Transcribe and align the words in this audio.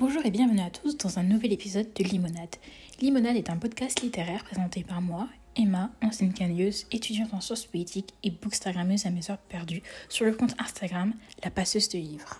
Bonjour 0.00 0.24
et 0.24 0.30
bienvenue 0.30 0.60
à 0.60 0.70
tous 0.70 0.96
dans 0.96 1.18
un 1.18 1.24
nouvel 1.24 1.52
épisode 1.52 1.92
de 1.92 2.04
Limonade. 2.04 2.54
Limonade 3.00 3.34
est 3.34 3.50
un 3.50 3.56
podcast 3.56 4.00
littéraire 4.00 4.44
présenté 4.44 4.84
par 4.84 5.02
moi, 5.02 5.28
Emma, 5.56 5.90
ancienne 6.04 6.32
canieuse, 6.32 6.86
étudiante 6.92 7.34
en 7.34 7.40
sciences 7.40 7.66
politiques 7.66 8.14
et 8.22 8.30
bookstagrammeuse 8.30 9.06
à 9.06 9.10
mes 9.10 9.28
heures 9.28 9.38
perdues 9.38 9.82
sur 10.08 10.24
le 10.24 10.34
compte 10.34 10.54
Instagram 10.60 11.14
La 11.42 11.50
Passeuse 11.50 11.88
de 11.88 11.98
Livres. 11.98 12.38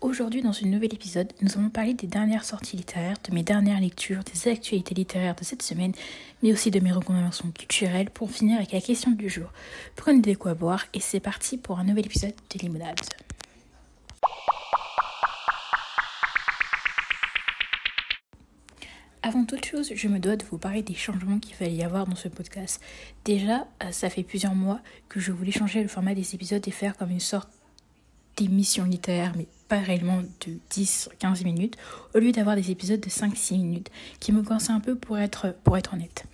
Aujourd'hui, 0.00 0.42
dans 0.42 0.52
ce 0.52 0.64
nouvel 0.64 0.92
épisode, 0.94 1.32
nous 1.42 1.56
allons 1.56 1.70
parler 1.70 1.94
des 1.94 2.08
dernières 2.08 2.44
sorties 2.44 2.76
littéraires, 2.76 3.18
de 3.22 3.32
mes 3.32 3.44
dernières 3.44 3.78
lectures, 3.78 4.24
des 4.24 4.50
actualités 4.50 4.96
littéraires 4.96 5.36
de 5.36 5.44
cette 5.44 5.62
semaine, 5.62 5.92
mais 6.42 6.52
aussi 6.52 6.72
de 6.72 6.80
mes 6.80 6.90
recommandations 6.90 7.52
culturelles 7.52 8.10
pour 8.10 8.32
finir 8.32 8.56
avec 8.56 8.72
la 8.72 8.80
question 8.80 9.12
du 9.12 9.28
jour. 9.28 9.52
Prenez 9.94 10.22
des 10.22 10.34
quoi 10.34 10.54
boire 10.54 10.86
et 10.92 10.98
c'est 10.98 11.20
parti 11.20 11.56
pour 11.56 11.78
un 11.78 11.84
nouvel 11.84 12.06
épisode 12.06 12.34
de 12.52 12.58
Limonade. 12.58 12.98
Avant 19.22 19.44
toute 19.44 19.66
chose, 19.66 19.92
je 19.94 20.08
me 20.08 20.18
dois 20.18 20.36
de 20.36 20.44
vous 20.46 20.56
parler 20.56 20.82
des 20.82 20.94
changements 20.94 21.38
qu'il 21.38 21.54
fallait 21.54 21.74
y 21.74 21.82
avoir 21.82 22.06
dans 22.06 22.16
ce 22.16 22.28
podcast. 22.28 22.80
Déjà, 23.26 23.66
euh, 23.82 23.90
ça 23.92 24.08
fait 24.08 24.22
plusieurs 24.22 24.54
mois 24.54 24.80
que 25.10 25.20
je 25.20 25.30
voulais 25.30 25.52
changer 25.52 25.82
le 25.82 25.88
format 25.88 26.14
des 26.14 26.34
épisodes 26.34 26.66
et 26.66 26.70
faire 26.70 26.96
comme 26.96 27.10
une 27.10 27.20
sorte 27.20 27.50
d'émission 28.48 28.84
littéraire, 28.84 29.32
mais 29.36 29.46
pas 29.68 29.78
réellement 29.78 30.22
de 30.22 30.58
10-15 30.72 31.44
minutes, 31.44 31.76
au 32.14 32.18
lieu 32.18 32.32
d'avoir 32.32 32.56
des 32.56 32.70
épisodes 32.70 33.00
de 33.00 33.08
5-6 33.08 33.54
minutes, 33.54 33.90
qui 34.18 34.32
me 34.32 34.42
coinçaient 34.42 34.72
un 34.72 34.80
peu 34.80 34.96
pour 34.96 35.18
être, 35.18 35.54
pour 35.62 35.76
être 35.76 35.94
honnête. 35.94 36.24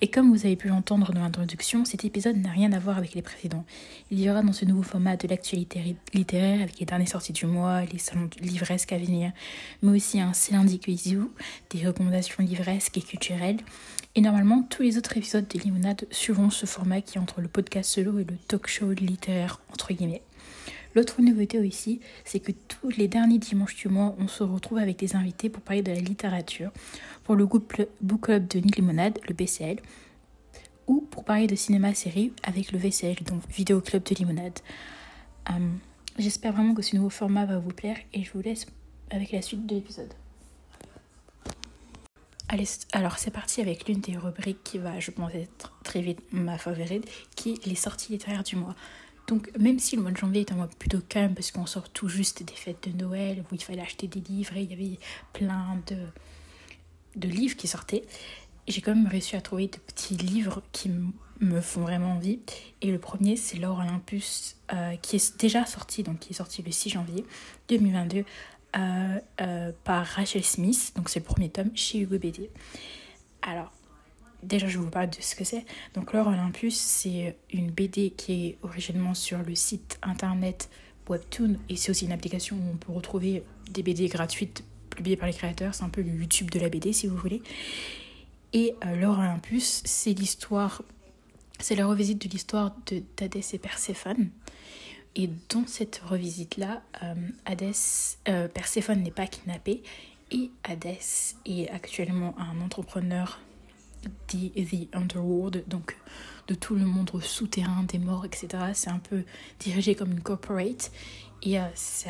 Et 0.00 0.08
comme 0.08 0.30
vous 0.30 0.44
avez 0.44 0.56
pu 0.56 0.68
l'entendre 0.68 1.12
dans 1.12 1.22
l'introduction, 1.22 1.84
cet 1.84 2.04
épisode 2.04 2.36
n'a 2.36 2.50
rien 2.50 2.72
à 2.72 2.78
voir 2.78 2.98
avec 2.98 3.14
les 3.14 3.22
précédents. 3.22 3.64
Il 4.10 4.20
y 4.20 4.28
aura 4.28 4.42
dans 4.42 4.52
ce 4.52 4.64
nouveau 4.64 4.82
format 4.82 5.16
de 5.16 5.28
l'actualité 5.28 5.96
littéraire 6.12 6.60
avec 6.60 6.80
les 6.80 6.86
dernières 6.86 7.08
sorties 7.08 7.32
du 7.32 7.46
mois, 7.46 7.84
les 7.84 7.98
salons 7.98 8.28
livresques 8.40 8.92
à 8.92 8.98
venir, 8.98 9.32
mais 9.82 9.96
aussi 9.96 10.20
un 10.20 10.32
Céline 10.32 10.78
Cuisou, 10.78 11.30
des 11.70 11.86
recommandations 11.86 12.42
livresques 12.42 12.98
et 12.98 13.02
culturelles. 13.02 13.58
Et 14.16 14.20
normalement, 14.20 14.62
tous 14.68 14.82
les 14.82 14.98
autres 14.98 15.16
épisodes 15.16 15.46
des 15.48 15.58
Limonades 15.58 16.06
suivront 16.10 16.50
ce 16.50 16.66
format 16.66 17.00
qui 17.00 17.18
est 17.18 17.20
entre 17.20 17.40
le 17.40 17.48
podcast 17.48 17.90
solo 17.90 18.18
et 18.18 18.24
le 18.24 18.36
talk 18.48 18.66
show 18.66 18.90
littéraire, 18.90 19.60
entre 19.72 19.92
guillemets. 19.92 20.22
L'autre 20.94 21.20
nouveauté 21.22 21.58
aussi, 21.58 22.00
c'est 22.24 22.40
que 22.40 22.52
tous 22.52 22.90
les 22.90 23.08
derniers 23.08 23.38
dimanches 23.38 23.74
du 23.74 23.88
mois, 23.88 24.14
on 24.18 24.28
se 24.28 24.44
retrouve 24.44 24.78
avec 24.78 24.98
des 24.98 25.16
invités 25.16 25.48
pour 25.48 25.62
parler 25.62 25.82
de 25.82 25.90
la 25.90 25.98
littérature, 25.98 26.70
pour 27.24 27.34
le 27.34 27.46
groupe 27.46 27.74
Book 28.00 28.22
Club 28.22 28.46
de 28.46 28.60
Nick 28.60 28.76
Limonade, 28.76 29.18
le 29.28 29.34
BCL, 29.34 29.80
ou 30.86 31.00
pour 31.00 31.24
parler 31.24 31.46
de 31.46 31.56
cinéma-série 31.56 32.32
avec 32.42 32.70
le 32.70 32.78
VCL, 32.78 33.24
donc 33.24 33.42
Vidéo 33.50 33.80
Club 33.80 34.04
de 34.04 34.14
Limonade. 34.14 34.58
Hum, 35.50 35.78
j'espère 36.18 36.52
vraiment 36.52 36.74
que 36.74 36.82
ce 36.82 36.94
nouveau 36.94 37.10
format 37.10 37.44
va 37.44 37.58
vous 37.58 37.72
plaire 37.72 37.96
et 38.12 38.22
je 38.22 38.32
vous 38.32 38.40
laisse 38.40 38.66
avec 39.10 39.32
la 39.32 39.42
suite 39.42 39.66
de 39.66 39.74
l'épisode. 39.74 40.12
Allez, 42.48 42.68
alors 42.92 43.18
c'est 43.18 43.30
parti 43.30 43.62
avec 43.62 43.88
l'une 43.88 44.00
des 44.00 44.16
rubriques 44.16 44.62
qui 44.62 44.78
va, 44.78 45.00
je 45.00 45.10
pense, 45.10 45.34
être 45.34 45.72
très 45.82 46.02
vite 46.02 46.20
ma 46.30 46.58
favorite, 46.58 47.08
qui 47.34 47.54
est 47.54 47.66
les 47.66 47.74
sorties 47.74 48.12
littéraires 48.12 48.44
du 48.44 48.56
mois. 48.56 48.74
Donc 49.26 49.50
même 49.58 49.78
si 49.78 49.96
le 49.96 50.02
mois 50.02 50.10
de 50.10 50.16
janvier 50.16 50.42
est 50.42 50.52
un 50.52 50.56
mois 50.56 50.68
plutôt 50.78 51.00
calme 51.00 51.34
parce 51.34 51.50
qu'on 51.50 51.66
sort 51.66 51.88
tout 51.88 52.08
juste 52.08 52.42
des 52.42 52.54
fêtes 52.54 52.88
de 52.88 52.96
Noël 52.96 53.42
où 53.50 53.54
il 53.54 53.62
fallait 53.62 53.80
acheter 53.80 54.06
des 54.06 54.20
livres 54.20 54.56
et 54.56 54.62
il 54.62 54.70
y 54.70 54.74
avait 54.74 54.98
plein 55.32 55.80
de, 55.86 55.96
de 57.16 57.28
livres 57.28 57.56
qui 57.56 57.66
sortaient, 57.66 58.04
j'ai 58.68 58.80
quand 58.80 58.94
même 58.94 59.06
réussi 59.06 59.36
à 59.36 59.40
trouver 59.40 59.68
de 59.68 59.76
petits 59.76 60.16
livres 60.16 60.62
qui 60.72 60.90
me 61.40 61.60
font 61.60 61.82
vraiment 61.82 62.12
envie. 62.12 62.40
Et 62.80 62.90
le 62.90 62.98
premier, 62.98 63.36
c'est 63.36 63.58
L'Or 63.58 63.78
Olympus, 63.78 64.56
euh, 64.72 64.96
qui 64.96 65.16
est 65.16 65.36
déjà 65.38 65.66
sorti, 65.66 66.02
donc 66.02 66.20
qui 66.20 66.32
est 66.32 66.36
sorti 66.36 66.62
le 66.62 66.70
6 66.70 66.90
janvier 66.90 67.24
2022 67.68 68.24
euh, 68.76 69.20
euh, 69.40 69.72
par 69.84 70.06
Rachel 70.06 70.44
Smith. 70.44 70.92
Donc 70.96 71.08
c'est 71.08 71.20
le 71.20 71.24
premier 71.24 71.50
tome 71.50 71.70
chez 71.74 72.00
Hugo 72.00 72.18
BD. 72.18 72.50
Alors, 73.42 73.72
déjà 74.44 74.68
je 74.68 74.78
vous 74.78 74.90
parler 74.90 75.08
de 75.08 75.16
ce 75.20 75.34
que 75.34 75.44
c'est. 75.44 75.64
Donc 75.94 76.12
l'Or 76.12 76.28
Olympus, 76.28 76.76
c'est 76.76 77.36
une 77.52 77.70
BD 77.70 78.10
qui 78.10 78.46
est 78.46 78.58
originellement 78.62 79.14
sur 79.14 79.38
le 79.38 79.54
site 79.54 79.98
internet 80.02 80.70
Webtoon 81.08 81.56
et 81.68 81.76
c'est 81.76 81.90
aussi 81.90 82.06
une 82.06 82.12
application 82.12 82.56
où 82.56 82.72
on 82.72 82.76
peut 82.76 82.92
retrouver 82.92 83.42
des 83.70 83.82
BD 83.82 84.08
gratuites 84.08 84.64
publiées 84.90 85.16
par 85.16 85.26
les 85.26 85.34
créateurs. 85.34 85.74
C'est 85.74 85.84
un 85.84 85.88
peu 85.88 86.02
le 86.02 86.10
YouTube 86.10 86.50
de 86.50 86.58
la 86.58 86.68
BD 86.68 86.92
si 86.92 87.06
vous 87.06 87.16
voulez. 87.16 87.42
Et 88.52 88.74
euh, 88.86 89.06
Olympus, 89.06 89.82
c'est 89.84 90.12
l'histoire, 90.12 90.82
c'est 91.58 91.74
la 91.74 91.86
revisite 91.86 92.22
de 92.24 92.28
l'histoire 92.28 92.74
de 92.86 93.02
d'Hadès 93.16 93.42
et 93.52 93.58
Perséphone. 93.58 94.30
Et 95.16 95.30
dans 95.48 95.66
cette 95.66 96.00
revisite-là, 96.04 96.82
euh, 97.02 97.14
Hadès, 97.44 98.18
euh, 98.28 98.48
Perséphone 98.48 99.02
n'est 99.02 99.12
pas 99.12 99.26
kidnappé 99.26 99.82
et 100.32 100.50
Hadès 100.64 101.36
est 101.46 101.68
actuellement 101.70 102.34
un 102.38 102.60
entrepreneur 102.60 103.40
The, 104.28 104.52
the 104.54 104.94
Underworld, 104.94 105.64
donc 105.66 105.96
de 106.48 106.54
tout 106.54 106.74
le 106.74 106.84
monde 106.84 107.10
souterrain 107.22 107.84
des 107.84 107.98
morts, 107.98 108.24
etc. 108.24 108.48
C'est 108.74 108.90
un 108.90 108.98
peu 108.98 109.24
dirigé 109.60 109.94
comme 109.94 110.12
une 110.12 110.20
corporate. 110.20 110.90
Et 111.42 111.60
euh, 111.60 111.64
c'est 111.74 112.08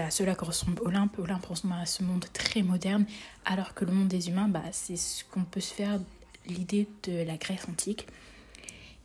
à, 0.00 0.10
cela 0.10 0.34
que 0.34 0.44
ressemble 0.44 0.82
Olympe. 0.82 1.18
Olympe 1.18 1.46
ressemble 1.46 1.74
à 1.74 1.86
ce 1.86 2.02
monde 2.02 2.26
très 2.32 2.62
moderne, 2.62 3.06
alors 3.44 3.74
que 3.74 3.84
le 3.84 3.92
monde 3.92 4.08
des 4.08 4.28
humains, 4.28 4.48
bah, 4.48 4.62
c'est 4.72 4.96
ce 4.96 5.24
qu'on 5.24 5.44
peut 5.44 5.60
se 5.60 5.72
faire 5.72 5.98
l'idée 6.46 6.86
de 7.04 7.24
la 7.24 7.36
Grèce 7.36 7.66
antique. 7.68 8.06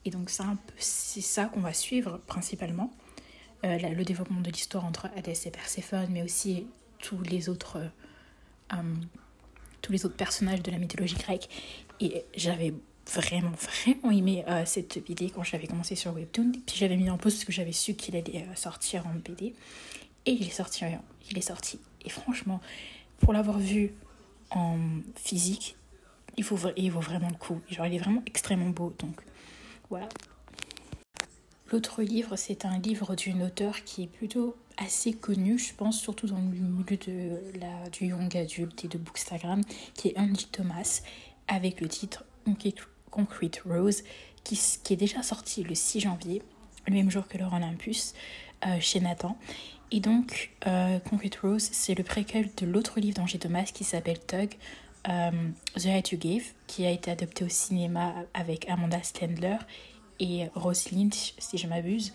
Et 0.04 0.10
donc 0.10 0.30
c'est 0.78 1.22
ça 1.22 1.46
qu'on 1.46 1.62
va 1.62 1.74
suivre 1.74 2.20
principalement. 2.28 2.92
Euh, 3.64 3.78
le 3.78 4.04
développement 4.04 4.42
de 4.42 4.50
l'histoire 4.50 4.84
entre 4.86 5.08
Hadès 5.16 5.34
et 5.46 5.52
Perséphone, 5.52 6.08
mais 6.10 6.24
aussi 6.24 6.66
tous 7.00 7.22
les 7.22 7.50
autres... 7.50 7.78
Euh, 8.74 8.78
tous 9.82 9.92
les 9.92 10.06
autres 10.06 10.16
personnages 10.16 10.62
de 10.62 10.70
la 10.70 10.78
mythologie 10.78 11.16
grecque 11.16 11.50
et 12.02 12.26
j'avais 12.36 12.74
vraiment, 13.14 13.52
vraiment 13.52 14.12
aimé 14.12 14.44
euh, 14.48 14.64
cette 14.66 15.04
BD 15.06 15.30
quand 15.30 15.44
j'avais 15.44 15.68
commencé 15.68 15.96
sur 15.96 16.14
Webtoon. 16.14 16.52
Puis 16.66 16.78
j'avais 16.78 16.98
mis 16.98 17.10
en 17.10 17.18
pause 17.18 17.36
parce 17.36 17.46
que 17.46 17.52
j'avais 17.52 17.72
su 17.72 17.94
qu'il 17.96 18.16
allait 18.16 18.46
euh, 18.48 18.56
sortir 18.56 19.06
en 19.08 19.14
BD. 19.16 19.54
Et 20.26 20.32
il 20.32 20.48
est 20.48 20.52
sorti, 20.52 20.86
il 21.30 21.38
est 21.38 21.42
sorti. 21.42 21.80
Et 22.06 22.10
franchement, 22.10 22.62
pour 23.20 23.34
l'avoir 23.34 23.58
vu 23.58 23.94
en 24.52 24.78
physique, 25.16 25.76
il 26.38 26.44
vaut, 26.44 26.58
il 26.78 26.92
vaut 26.92 27.00
vraiment 27.00 27.30
le 27.30 27.38
coup. 27.38 27.60
Genre, 27.70 27.86
il 27.88 27.96
est 27.96 28.00
vraiment 28.00 28.24
extrêmement 28.28 28.70
beau. 28.70 28.94
Donc, 29.00 29.20
voilà. 29.90 30.08
L'autre 31.72 32.04
livre, 32.04 32.36
c'est 32.36 32.66
un 32.66 32.78
livre 32.80 33.16
d'une 33.16 33.44
auteure 33.44 33.84
qui 33.84 34.04
est 34.04 34.08
plutôt 34.08 34.58
assez 34.78 35.14
connue, 35.14 35.58
je 35.58 35.74
pense, 35.74 36.00
surtout 36.00 36.28
dans 36.28 36.38
le 36.38 36.42
milieu 36.42 36.98
de 36.98 37.60
la, 37.60 37.90
du 37.90 38.08
young 38.08 38.36
adulte 38.36 38.86
et 38.86 38.88
de 38.88 38.98
Bookstagram, 38.98 39.62
qui 39.94 40.10
est 40.10 40.20
Angie 40.20 40.48
Thomas 40.52 41.02
avec 41.52 41.82
le 41.82 41.88
titre 41.88 42.24
Concrete 43.12 43.62
Rose, 43.66 44.04
qui, 44.44 44.58
est 44.90 44.96
déjà 44.96 45.22
sorti 45.22 45.64
le 45.64 45.76
6 45.76 46.00
janvier, 46.00 46.42
le 46.88 46.94
même 46.94 47.12
jour 47.12 47.28
que 47.28 47.38
le 47.38 47.44
Olympus, 47.44 48.14
euh, 48.66 48.80
chez 48.80 49.00
Nathan. 49.00 49.38
Et 49.92 50.00
donc, 50.00 50.52
euh, 50.66 51.00
Concrete 51.00 51.36
Rose, 51.36 51.70
c'est 51.72 51.94
le 51.94 52.04
préquel 52.04 52.50
de 52.56 52.66
l'autre 52.66 53.00
livre 53.00 53.18
d'Angers 53.18 53.38
Thomas 53.38 53.66
qui 53.66 53.84
s'appelle 53.84 54.20
Tug, 54.26 54.56
euh, 55.10 55.32
The 55.76 55.86
Height 55.86 56.12
You 56.12 56.18
Gave, 56.18 56.46
qui 56.68 56.86
a 56.86 56.90
été 56.90 57.12
adopté 57.12 57.44
au 57.44 57.50
cinéma 57.50 58.16
avec 58.34 58.70
Amanda 58.70 59.04
Stendler 59.04 59.58
et 60.20 60.48
Rose 60.56 60.92
Lynch, 60.92 61.34
si 61.38 61.58
je 61.58 61.68
m'abuse. 61.68 62.14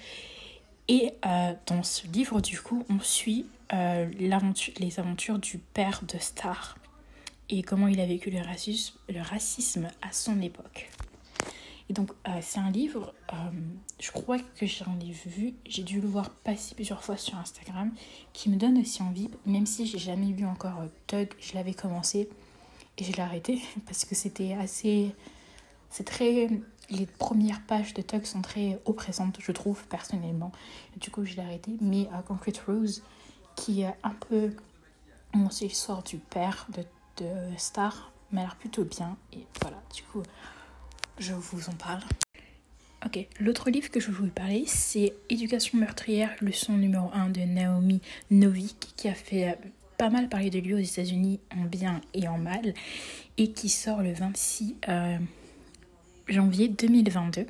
Et 0.88 1.12
dans 1.66 1.82
ce 1.82 2.06
livre, 2.06 2.40
du 2.40 2.60
coup, 2.60 2.84
on 2.88 3.00
suit 3.00 3.46
les 3.72 5.00
aventures 5.00 5.40
du 5.40 5.58
père 5.58 6.02
de 6.06 6.16
Star, 6.16 6.78
et 7.48 7.62
comment 7.62 7.88
il 7.88 8.00
a 8.00 8.06
vécu 8.06 8.30
le 8.30 8.40
racisme, 9.22 9.88
à 10.02 10.12
son 10.12 10.40
époque. 10.40 10.90
Et 11.88 11.92
donc, 11.92 12.10
euh, 12.26 12.38
c'est 12.42 12.58
un 12.58 12.70
livre, 12.70 13.14
euh, 13.32 13.36
je 14.00 14.10
crois 14.10 14.38
que 14.38 14.66
j'en 14.66 14.98
ai 15.00 15.12
vu, 15.12 15.54
j'ai 15.66 15.84
dû 15.84 16.00
le 16.00 16.08
voir 16.08 16.30
passer 16.30 16.74
plusieurs 16.74 17.04
fois 17.04 17.16
sur 17.16 17.38
Instagram, 17.38 17.92
qui 18.32 18.50
me 18.50 18.56
donne 18.56 18.78
aussi 18.78 19.02
envie, 19.02 19.30
même 19.44 19.66
si 19.66 19.86
j'ai 19.86 19.98
jamais 19.98 20.26
lu 20.26 20.44
encore 20.46 20.80
euh, 20.80 20.86
Tug, 21.06 21.32
je 21.38 21.54
l'avais 21.54 21.74
commencé 21.74 22.28
et 22.98 23.04
je 23.04 23.12
l'ai 23.12 23.20
arrêté 23.20 23.62
parce 23.86 24.04
que 24.04 24.14
c'était 24.14 24.54
assez. 24.54 25.14
C'est 25.90 26.04
très. 26.04 26.48
Les 26.90 27.06
premières 27.06 27.64
pages 27.66 27.94
de 27.94 28.02
Tug 28.02 28.24
sont 28.24 28.42
très 28.42 28.80
oppressantes, 28.84 29.38
je 29.40 29.52
trouve, 29.52 29.86
personnellement. 29.86 30.52
du 30.96 31.10
coup, 31.10 31.24
je 31.24 31.34
l'ai 31.34 31.42
arrêté. 31.42 31.72
Mais 31.80 32.08
Concrete 32.26 32.58
Rose, 32.66 33.02
qui 33.56 33.82
est 33.82 33.94
un 34.04 34.14
peu. 34.28 34.52
c'est 35.50 35.66
l'histoire 35.66 36.02
du 36.04 36.18
père 36.18 36.66
de 36.72 36.84
de 37.18 37.56
Star 37.56 38.12
m'a 38.32 38.42
l'air 38.42 38.56
plutôt 38.56 38.84
bien. 38.84 39.16
Et 39.32 39.46
voilà, 39.60 39.82
du 39.94 40.02
coup, 40.02 40.22
je 41.18 41.32
vous 41.32 41.68
en 41.68 41.74
parle. 41.74 42.02
Ok, 43.04 43.26
l'autre 43.40 43.70
livre 43.70 43.90
que 43.90 44.00
je 44.00 44.10
vous 44.10 44.26
parler, 44.28 44.64
c'est 44.66 45.12
Éducation 45.28 45.78
meurtrière, 45.78 46.34
leçon 46.40 46.72
numéro 46.72 47.10
1 47.12 47.30
de 47.30 47.40
Naomi 47.40 48.00
Novik, 48.30 48.94
qui 48.96 49.08
a 49.08 49.14
fait 49.14 49.50
euh, 49.50 49.54
pas 49.96 50.10
mal 50.10 50.28
parler 50.28 50.50
de 50.50 50.58
lui 50.58 50.74
aux 50.74 50.78
États-Unis 50.78 51.40
en 51.56 51.64
bien 51.64 52.00
et 52.14 52.26
en 52.26 52.38
mal, 52.38 52.74
et 53.36 53.52
qui 53.52 53.68
sort 53.68 54.02
le 54.02 54.12
26 54.12 54.76
euh, 54.88 55.18
janvier 56.28 56.68
2022. 56.68 57.46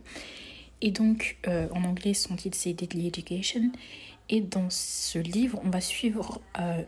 Et 0.82 0.90
donc, 0.90 1.38
euh, 1.48 1.68
en 1.72 1.84
anglais, 1.84 2.14
son 2.14 2.36
titre 2.36 2.56
c'est 2.60 2.72
Deadly 2.72 3.06
Education. 3.06 3.72
Et 4.28 4.40
dans 4.40 4.68
ce 4.70 5.18
livre, 5.18 5.60
on 5.64 5.70
va 5.70 5.80
suivre 5.80 6.40
euh, 6.58 6.82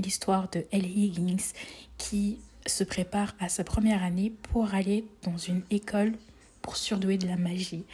l'histoire 0.00 0.48
de 0.50 0.64
Ellie 0.72 1.06
Higgins 1.06 1.52
qui 1.96 2.38
se 2.66 2.84
prépare 2.84 3.34
à 3.40 3.48
sa 3.48 3.64
première 3.64 4.02
année 4.02 4.30
pour 4.30 4.74
aller 4.74 5.04
dans 5.22 5.38
une 5.38 5.62
école 5.70 6.12
pour 6.62 6.76
surdouer 6.76 7.18
de 7.18 7.26
la 7.26 7.36
magie. 7.36 7.84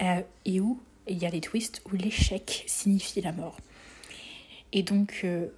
Euh, 0.00 0.22
et 0.44 0.60
où 0.60 0.80
il 1.08 1.18
y 1.18 1.26
a 1.26 1.30
des 1.30 1.40
twists 1.40 1.82
où 1.86 1.96
l'échec 1.96 2.64
signifie 2.66 3.20
la 3.20 3.32
mort. 3.32 3.56
Et 4.72 4.82
donc, 4.82 5.22
euh, 5.24 5.48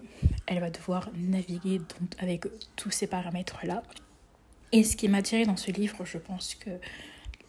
elle 0.46 0.60
va 0.60 0.70
devoir 0.70 1.10
naviguer 1.16 1.80
avec 2.18 2.46
tous 2.76 2.90
ces 2.90 3.06
paramètres-là. 3.06 3.82
Et 4.72 4.84
ce 4.84 4.96
qui 4.96 5.08
m'a 5.08 5.18
attiré 5.18 5.44
dans 5.44 5.56
ce 5.56 5.72
livre, 5.72 6.04
je 6.04 6.18
pense 6.18 6.54
que 6.54 6.70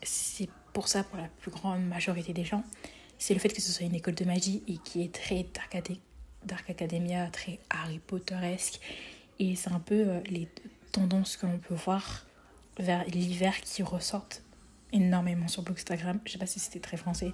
c'est 0.02 0.50
pour 0.74 0.88
ça, 0.88 1.04
pour 1.04 1.18
la 1.18 1.28
plus 1.40 1.52
grande 1.52 1.86
majorité 1.86 2.34
des 2.34 2.44
gens, 2.44 2.64
c'est 3.20 3.36
le 3.36 3.40
fait 3.40 3.50
que 3.50 3.62
ce 3.62 3.72
soit 3.72 3.86
une 3.86 3.96
école 3.96 4.16
de 4.16 4.26
magie 4.26 4.64
et 4.68 4.78
qui 4.78 5.04
est 5.04 5.14
très 5.14 5.44
Dark, 6.46 6.70
Academia, 6.70 7.28
très 7.28 7.60
Harry 7.70 8.00
Potteresque. 8.00 8.80
Et 9.40 9.56
c'est 9.56 9.72
un 9.72 9.80
peu 9.80 10.08
euh, 10.08 10.20
les 10.30 10.48
tendances 10.92 11.38
que 11.38 11.46
l'on 11.46 11.58
peut 11.58 11.76
voir 11.76 12.26
vers 12.80 13.04
l'hiver 13.06 13.60
qui 13.62 13.84
ressortent 13.84 14.44
énormément 14.92 15.48
sur 15.48 15.64
Bookstagram. 15.64 16.20
Je 16.26 16.34
sais 16.34 16.38
pas 16.38 16.46
si 16.46 16.60
c'était 16.60 16.80
très 16.80 16.98
français, 16.98 17.32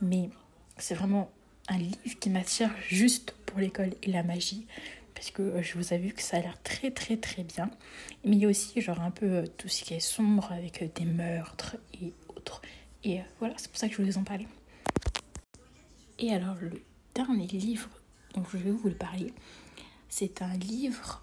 mais 0.00 0.30
c'est 0.78 0.94
vraiment 0.94 1.30
un 1.68 1.78
livre 1.78 2.18
qui 2.20 2.30
m'attire 2.30 2.70
juste 2.88 3.32
pour 3.44 3.58
l'école 3.58 3.94
et 4.02 4.12
la 4.12 4.22
magie 4.22 4.66
parce 5.14 5.30
que 5.30 5.42
euh, 5.42 5.62
je 5.62 5.78
vous 5.78 6.02
vu 6.02 6.12
que 6.12 6.22
ça 6.22 6.36
a 6.36 6.40
l'air 6.40 6.62
très 6.62 6.90
très 6.90 7.16
très 7.16 7.42
bien. 7.42 7.70
Mais 8.24 8.36
il 8.36 8.42
y 8.42 8.44
a 8.44 8.48
aussi 8.48 8.80
genre 8.80 9.00
un 9.00 9.10
peu 9.10 9.26
euh, 9.26 9.46
tout 9.56 9.68
ce 9.68 9.82
qui 9.82 9.94
est 9.94 10.00
sombre 10.00 10.52
avec 10.52 10.92
des 10.94 11.06
meurtres 11.06 11.76
et 12.00 12.12
autres. 12.28 12.62
Et 13.02 13.20
voilà, 13.38 13.54
c'est 13.56 13.70
pour 13.70 13.78
ça 13.78 13.88
que 13.88 13.94
je 13.94 14.02
voulais 14.02 14.16
en 14.16 14.24
parler. 14.24 14.46
Et 16.18 16.32
alors 16.32 16.56
le 16.60 16.82
dernier 17.14 17.46
livre 17.46 17.88
dont 18.36 18.44
je 18.52 18.58
vais 18.58 18.70
vous 18.70 18.88
le 18.88 18.94
parler, 18.94 19.32
c'est 20.08 20.42
un 20.42 20.54
livre 20.56 21.22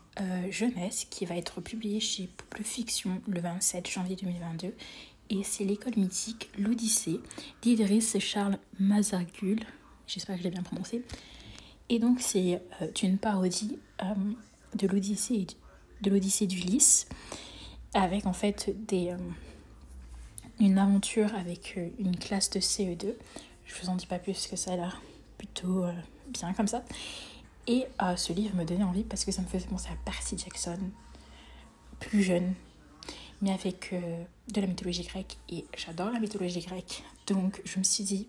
jeunesse 0.51 1.07
qui 1.09 1.25
va 1.25 1.35
être 1.35 1.59
publié 1.61 1.99
chez 1.99 2.27
Pouple 2.27 2.63
Fiction 2.63 3.21
le 3.27 3.41
27 3.41 3.89
janvier 3.89 4.15
2022. 4.15 4.75
Et 5.29 5.43
c'est 5.43 5.63
l'école 5.63 5.97
mythique 5.97 6.49
L'Odyssée 6.57 7.19
d'Idriss 7.61 8.17
Charles 8.19 8.59
Mazargul. 8.79 9.59
J'espère 10.05 10.35
que 10.35 10.41
je 10.41 10.47
l'ai 10.47 10.51
bien 10.51 10.63
prononcé. 10.63 11.03
Et 11.89 11.99
donc 11.99 12.19
c'est 12.19 12.61
euh, 12.81 12.87
une 13.01 13.17
parodie 13.17 13.79
euh, 14.01 14.13
de 14.75 14.87
l'Odyssée 14.87 15.47
de 16.01 16.09
l'Odyssée 16.09 16.47
d'Ulysse 16.47 17.07
avec 17.93 18.25
en 18.25 18.33
fait 18.33 18.75
des 18.87 19.09
euh, 19.11 19.17
une 20.59 20.77
aventure 20.77 21.33
avec 21.35 21.79
une 21.97 22.17
classe 22.17 22.49
de 22.49 22.59
CE2. 22.59 23.13
Je 23.65 23.81
vous 23.81 23.89
en 23.89 23.95
dis 23.95 24.05
pas 24.05 24.19
plus 24.19 24.47
que 24.47 24.55
ça 24.55 24.73
a 24.73 24.75
l'air 24.75 25.01
plutôt 25.37 25.85
bien 26.33 26.53
comme 26.53 26.67
ça. 26.67 26.83
Et 27.67 27.87
ce 28.17 28.33
livre 28.33 28.55
me 28.55 28.65
donnait 28.65 28.83
envie 28.83 29.03
parce 29.03 29.23
que 29.23 29.31
ça 29.31 29.41
me 29.41 29.47
faisait 29.47 29.67
penser 29.67 29.87
à 29.89 29.95
Percy 30.03 30.37
Jackson, 30.37 30.79
plus 31.99 32.21
jeune, 32.21 32.53
mais 33.41 33.53
avec 33.53 33.95
de 34.51 34.61
la 34.61 34.67
mythologie 34.67 35.03
grecque. 35.03 35.37
Et 35.49 35.65
j'adore 35.77 36.11
la 36.11 36.19
mythologie 36.19 36.59
grecque. 36.59 37.03
Donc 37.25 37.61
je 37.63 37.79
me 37.79 37.83
suis 37.83 38.03
dit, 38.03 38.27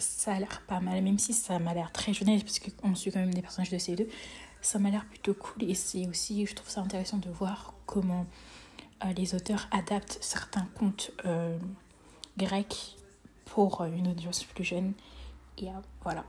ça 0.00 0.34
a 0.34 0.38
l'air 0.38 0.62
pas 0.66 0.80
mal, 0.80 1.02
même 1.02 1.18
si 1.18 1.32
ça 1.32 1.58
m'a 1.58 1.74
l'air 1.74 1.92
très 1.92 2.12
jeunesse, 2.12 2.42
parce 2.42 2.58
qu'on 2.58 2.94
suit 2.94 3.10
quand 3.10 3.20
même 3.20 3.34
des 3.34 3.42
personnages 3.42 3.70
de 3.70 3.78
C2, 3.78 4.06
ça 4.60 4.78
m'a 4.78 4.90
l'air 4.90 5.04
plutôt 5.06 5.34
cool. 5.34 5.64
Et 5.64 5.74
c'est 5.74 6.06
aussi, 6.06 6.46
je 6.46 6.54
trouve 6.54 6.68
ça 6.68 6.80
intéressant 6.80 7.18
de 7.18 7.30
voir 7.30 7.74
comment 7.86 8.26
euh, 9.04 9.12
les 9.16 9.34
auteurs 9.34 9.68
adaptent 9.70 10.18
certains 10.20 10.66
contes 10.78 11.12
euh, 11.24 11.56
grecs 12.36 12.96
pour 13.46 13.80
euh, 13.80 13.88
une 13.88 14.08
audience 14.08 14.44
plus 14.44 14.64
jeune. 14.64 14.92
Et 15.58 15.68
voilà. 16.02 16.24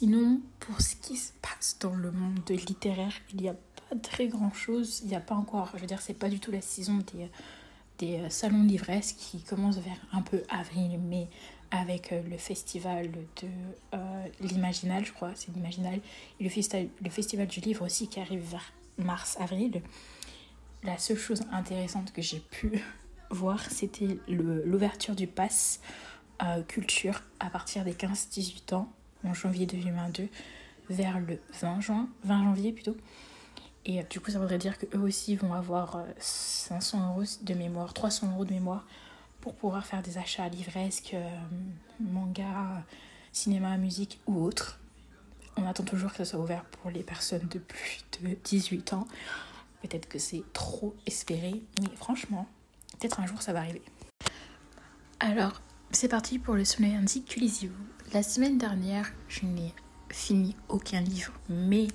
Sinon, 0.00 0.40
pour 0.60 0.80
ce 0.80 0.94
qui 0.94 1.16
se 1.16 1.32
passe 1.42 1.76
dans 1.80 1.96
le 1.96 2.12
monde 2.12 2.48
littéraire, 2.48 3.12
il 3.34 3.40
n'y 3.42 3.48
a 3.48 3.54
pas 3.54 3.96
très 4.00 4.28
grand 4.28 4.52
chose. 4.52 5.00
Il 5.02 5.08
n'y 5.08 5.16
a 5.16 5.20
pas 5.20 5.34
encore, 5.34 5.70
je 5.74 5.80
veux 5.80 5.88
dire, 5.88 6.00
c'est 6.00 6.14
pas 6.14 6.28
du 6.28 6.38
tout 6.38 6.52
la 6.52 6.60
saison 6.60 6.98
des, 6.98 7.28
des 7.98 8.30
salons 8.30 8.62
de 8.62 8.68
l'ivresse 8.68 9.12
qui 9.12 9.42
commence 9.42 9.78
vers 9.78 9.96
un 10.12 10.22
peu 10.22 10.44
avril, 10.50 11.00
mai 11.00 11.26
avec 11.72 12.12
euh, 12.12 12.22
le 12.30 12.38
festival 12.38 13.10
de 13.10 13.48
euh, 13.94 14.26
l'Imaginal, 14.38 15.04
je 15.04 15.12
crois, 15.12 15.32
c'est 15.34 15.52
l'Imaginal, 15.52 15.98
et 16.38 16.44
le 16.44 17.10
festival, 17.10 17.48
du 17.48 17.58
livre 17.58 17.84
aussi 17.84 18.06
qui 18.06 18.20
arrive 18.20 18.48
vers 18.48 18.72
mars-avril. 18.98 19.82
La 20.84 20.96
seule 20.98 21.18
chose 21.18 21.42
intéressante 21.50 22.12
que 22.12 22.22
j'ai 22.22 22.38
pu 22.38 22.80
voir, 23.32 23.60
c'était 23.68 24.20
l'ouverture 24.28 25.16
du 25.16 25.26
pass 25.26 25.80
euh, 26.44 26.62
culture 26.62 27.20
à 27.40 27.50
partir 27.50 27.82
des 27.82 27.94
15-18 27.94 28.76
ans, 28.76 28.92
en 29.28 29.34
janvier 29.34 29.66
2022, 29.66 30.28
vers 30.90 31.20
le 31.20 31.38
20 31.60 31.80
juin, 31.80 32.08
20 32.24 32.44
janvier 32.44 32.72
plutôt. 32.72 32.96
Et 33.84 34.02
du 34.04 34.20
coup, 34.20 34.30
ça 34.30 34.38
voudrait 34.38 34.58
dire 34.58 34.78
qu'eux 34.78 34.98
aussi 34.98 35.36
vont 35.36 35.54
avoir 35.54 36.02
500 36.18 37.10
euros 37.10 37.24
de 37.42 37.54
mémoire, 37.54 37.94
300 37.94 38.32
euros 38.32 38.44
de 38.44 38.52
mémoire 38.52 38.86
pour 39.40 39.54
pouvoir 39.54 39.86
faire 39.86 40.02
des 40.02 40.18
achats 40.18 40.48
livresques, 40.48 41.14
euh, 41.14 41.38
manga, 42.00 42.84
cinéma, 43.32 43.76
musique 43.76 44.20
ou 44.26 44.42
autre. 44.42 44.78
On 45.56 45.66
attend 45.66 45.84
toujours 45.84 46.10
que 46.10 46.18
ça 46.18 46.24
soit 46.24 46.40
ouvert 46.40 46.64
pour 46.64 46.90
les 46.90 47.02
personnes 47.02 47.48
de 47.48 47.58
plus 47.58 48.04
de 48.20 48.36
18 48.44 48.92
ans. 48.92 49.06
Peut-être 49.82 50.08
que 50.08 50.18
c'est 50.18 50.42
trop 50.52 50.94
espéré, 51.06 51.62
mais 51.80 51.88
franchement, 51.96 52.46
peut-être 52.98 53.20
un 53.20 53.26
jour 53.26 53.40
ça 53.42 53.52
va 53.52 53.60
arriver. 53.60 53.82
Alors, 55.20 55.60
c'est 55.90 56.08
parti 56.08 56.38
pour 56.38 56.54
le 56.54 56.64
soleil 56.64 56.94
indique 56.94 57.34
que 57.34 57.66
La 58.12 58.22
semaine 58.22 58.58
dernière, 58.58 59.10
je 59.28 59.46
n'ai 59.46 59.72
fini 60.10 60.54
aucun 60.68 61.00
livre, 61.00 61.32
mais 61.48 61.88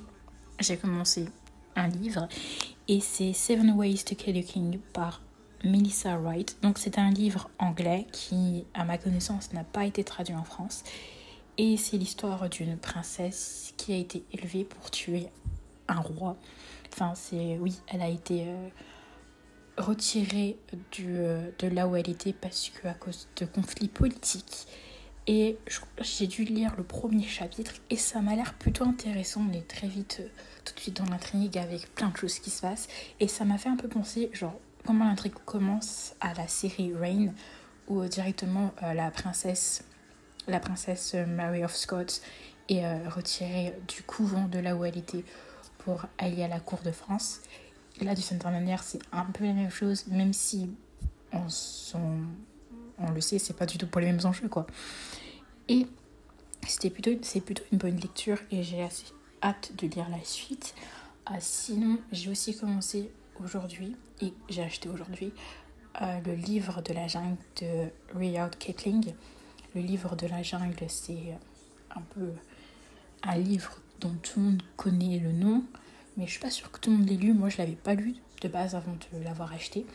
j'ai 0.60 0.78
commencé 0.78 1.28
un 1.76 1.88
livre 1.88 2.28
et 2.88 3.00
c'est 3.00 3.34
Seven 3.34 3.72
Ways 3.72 4.04
to 4.04 4.16
Kill 4.16 4.38
a 4.38 4.42
King 4.42 4.80
par 4.94 5.22
Melissa 5.64 6.18
Wright. 6.18 6.58
Donc 6.62 6.78
c'est 6.78 6.98
un 6.98 7.12
livre 7.12 7.50
anglais 7.60 8.08
qui, 8.12 8.66
à 8.74 8.84
ma 8.84 8.98
connaissance, 8.98 9.54
n'a 9.54 9.64
pas 9.64 9.86
été 9.86 10.04
traduit 10.04 10.36
en 10.36 10.44
France. 10.44 10.84
Et 11.58 11.78
c'est 11.78 11.98
l'histoire 11.98 12.50
d'une 12.50 12.78
princesse 12.78 13.74
qui 13.78 13.94
a 13.94 13.98
été 13.98 14.24
élevée 14.32 14.64
pour 14.64 14.90
tuer 14.90 15.28
un 15.88 16.00
roi. 16.00 16.36
Enfin, 16.92 17.14
c'est 17.16 17.58
oui, 17.60 17.80
elle 17.88 18.02
a 18.02 18.10
été 18.10 18.48
euh, 18.48 18.70
retirée 19.78 20.58
euh, 21.00 21.50
de 21.60 21.68
là 21.68 21.88
où 21.88 21.96
elle 21.96 22.10
était 22.10 22.34
parce 22.34 22.70
que 22.70 22.88
à 22.88 22.94
cause 22.94 23.28
de 23.38 23.46
conflits 23.46 23.88
politiques. 23.88 24.68
Et 25.26 25.58
j'ai 26.02 26.28
dû 26.28 26.44
lire 26.44 26.74
le 26.78 26.84
premier 26.84 27.24
chapitre 27.24 27.74
et 27.90 27.96
ça 27.96 28.20
m'a 28.22 28.36
l'air 28.36 28.54
plutôt 28.56 28.84
intéressant. 28.84 29.46
On 29.50 29.54
est 29.54 29.68
très 29.68 29.88
vite, 29.88 30.18
euh, 30.20 30.28
tout 30.66 30.74
de 30.74 30.80
suite 30.80 30.98
dans 30.98 31.10
l'intrigue 31.10 31.58
avec 31.58 31.94
plein 31.96 32.10
de 32.10 32.18
choses 32.18 32.40
qui 32.40 32.50
se 32.50 32.62
passent. 32.62 32.88
Et 33.20 33.28
ça 33.28 33.46
m'a 33.46 33.58
fait 33.58 33.70
un 33.70 33.78
peu 33.78 33.88
penser, 33.88 34.30
genre, 34.34 34.60
comment 34.86 35.06
l'intrigue 35.06 35.34
commence 35.46 36.14
à 36.20 36.34
la 36.34 36.48
série 36.48 36.94
Reign, 36.94 37.34
où 37.88 38.02
euh, 38.02 38.08
directement 38.08 38.74
la 38.82 39.12
princesse, 39.12 39.86
la 40.48 40.60
princesse 40.60 41.14
Mary 41.14 41.64
of 41.64 41.74
Scots 41.74 42.22
est 42.70 43.08
retirée 43.08 43.74
du 43.88 44.04
couvent 44.04 44.48
de 44.48 44.60
là 44.60 44.76
où 44.76 44.86
elle 44.86 44.98
était 44.98 45.24
pour 45.80 46.06
aller 46.18 46.44
à 46.44 46.48
la 46.48 46.60
cour 46.60 46.80
de 46.84 46.92
France. 46.92 47.42
Là, 48.02 48.16
du 48.16 48.22
cette 48.22 48.44
manière, 48.44 48.84
c'est 48.84 49.00
un 49.12 49.26
peu 49.26 49.46
la 49.46 49.54
même 49.54 49.70
chose, 49.70 50.08
même 50.08 50.34
si 50.34 50.70
on, 51.34 53.12
le 53.14 53.22
sait, 53.22 53.40
c'est 53.40 53.56
pas 53.56 53.66
du 53.66 53.78
tout 53.78 53.88
pour 53.88 54.02
les 54.02 54.08
mêmes 54.08 54.26
enjeux, 54.26 54.50
quoi. 54.50 54.68
Et 55.68 55.88
c'était 56.68 56.90
plutôt, 56.90 57.12
c'est 57.22 57.42
plutôt 57.42 57.64
une 57.72 57.78
bonne 57.78 57.98
lecture 57.98 58.38
et 58.52 58.64
j'ai 58.64 58.84
assez 58.84 59.06
hâte 59.42 59.72
de 59.78 59.88
lire 59.88 60.08
la 60.10 60.24
suite. 60.24 60.76
Ah, 61.26 61.40
sinon, 61.40 62.00
j'ai 62.12 62.30
aussi 62.30 62.58
commencé 62.58 63.12
aujourd'hui, 63.42 63.96
et 64.22 64.34
j'ai 64.50 64.64
acheté 64.64 64.90
aujourd'hui, 64.90 65.32
euh, 66.02 66.20
le 66.26 66.34
livre 66.34 66.82
de 66.82 66.94
la 66.94 67.08
jungle 67.08 67.38
de 67.62 67.90
Rudyard 68.14 68.52
Kipling. 68.52 69.14
Le 69.76 69.82
livre 69.82 70.16
de 70.16 70.28
la 70.28 70.44
jungle, 70.44 70.86
c'est 70.88 71.38
un 71.96 72.02
peu 72.02 72.32
un 73.24 73.38
livre 73.38 73.80
dont 74.00 74.14
tout 74.22 74.40
le 74.40 74.46
monde 74.46 74.64
connaît 74.76 75.20
le 75.20 75.32
nom, 75.32 75.64
mais 76.18 76.26
je 76.26 76.32
suis 76.32 76.40
pas 76.40 76.50
sûre 76.50 76.72
que 76.72 76.80
tout 76.80 76.92
le 76.92 76.98
monde 76.98 77.10
l'ait 77.10 77.16
lu. 77.16 77.34
Moi, 77.34 77.50
je 77.50 77.58
l'avais 77.58 77.76
pas 77.76 77.96
lu 77.96 78.16
de 78.42 78.48
base 78.48 78.76
avant 78.76 78.94
de 78.94 79.24
l'avoir 79.24 79.54
acheté. 79.54 79.86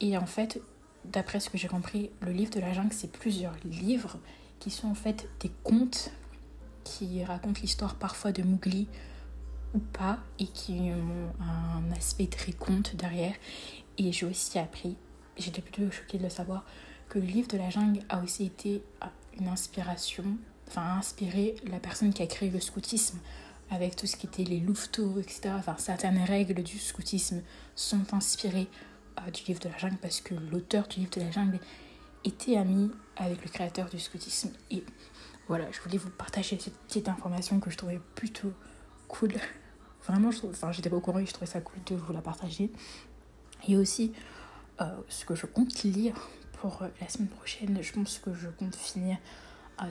Et 0.00 0.16
en 0.16 0.26
fait, 0.26 0.60
d'après 1.04 1.40
ce 1.40 1.50
que 1.50 1.58
j'ai 1.58 1.68
compris, 1.68 2.10
le 2.20 2.32
livre 2.32 2.50
de 2.50 2.60
la 2.60 2.72
jungle, 2.72 2.92
c'est 2.92 3.10
plusieurs 3.10 3.54
livres 3.64 4.18
qui 4.58 4.70
sont 4.70 4.88
en 4.88 4.94
fait 4.94 5.28
des 5.40 5.50
contes 5.62 6.10
qui 6.84 7.22
racontent 7.24 7.60
l'histoire 7.60 7.94
parfois 7.94 8.32
de 8.32 8.42
Mowgli, 8.42 8.88
ou 9.74 9.78
pas 9.78 10.18
et 10.38 10.46
qui 10.46 10.72
ont 10.72 11.42
un 11.42 11.92
aspect 11.92 12.26
très 12.26 12.52
conte 12.52 12.96
derrière. 12.96 13.34
Et 13.98 14.12
j'ai 14.12 14.26
aussi 14.26 14.58
appris, 14.58 14.96
j'étais 15.36 15.60
plutôt 15.60 15.90
choquée 15.90 16.18
de 16.18 16.22
le 16.22 16.30
savoir, 16.30 16.64
que 17.08 17.18
le 17.18 17.26
livre 17.26 17.48
de 17.48 17.58
la 17.58 17.70
jungle 17.70 18.00
a 18.08 18.22
aussi 18.22 18.46
été 18.46 18.82
une 19.38 19.48
inspiration, 19.48 20.24
enfin 20.68 20.98
inspiré 20.98 21.54
la 21.64 21.78
personne 21.78 22.12
qui 22.12 22.22
a 22.22 22.26
créé 22.26 22.50
le 22.50 22.60
scoutisme 22.60 23.18
avec 23.70 23.96
tout 23.96 24.06
ce 24.06 24.16
qui 24.16 24.26
était 24.26 24.44
les 24.44 24.60
louveteaux, 24.60 25.18
etc. 25.18 25.50
Enfin, 25.56 25.76
certaines 25.78 26.22
règles 26.22 26.62
du 26.62 26.78
scoutisme 26.78 27.42
sont 27.74 28.12
inspirées 28.12 28.68
euh, 29.18 29.30
du 29.30 29.42
livre 29.44 29.60
de 29.60 29.68
la 29.68 29.76
jungle 29.76 29.98
parce 30.00 30.20
que 30.20 30.34
l'auteur 30.34 30.88
du 30.88 31.00
livre 31.00 31.10
de 31.10 31.20
la 31.20 31.30
jungle 31.30 31.58
était 32.24 32.56
ami 32.56 32.90
avec 33.16 33.42
le 33.44 33.50
créateur 33.50 33.88
du 33.88 33.98
scoutisme. 33.98 34.50
Et 34.70 34.84
voilà, 35.46 35.70
je 35.70 35.80
voulais 35.80 35.98
vous 35.98 36.10
partager 36.10 36.58
cette 36.58 36.76
petite 36.86 37.08
information 37.08 37.60
que 37.60 37.70
je 37.70 37.76
trouvais 37.76 38.00
plutôt 38.14 38.52
cool. 39.08 39.32
Vraiment, 40.06 40.30
enfin, 40.44 40.72
j'étais 40.72 40.88
pas 40.88 40.96
au 40.96 41.00
courant 41.00 41.18
et 41.18 41.26
je 41.26 41.32
trouvais 41.32 41.50
ça 41.50 41.60
cool 41.60 41.82
de 41.84 41.94
vous 41.94 42.12
la 42.12 42.22
partager. 42.22 42.70
Et 43.66 43.76
aussi, 43.76 44.12
euh, 44.80 44.86
ce 45.08 45.26
que 45.26 45.34
je 45.34 45.44
compte 45.44 45.82
lire 45.82 46.14
pour 46.60 46.82
la 47.00 47.08
semaine 47.08 47.28
prochaine, 47.28 47.78
je 47.82 47.92
pense 47.92 48.18
que 48.18 48.32
je 48.32 48.48
compte 48.48 48.74
finir 48.74 49.18